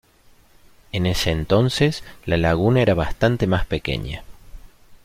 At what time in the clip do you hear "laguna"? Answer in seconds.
2.35-2.81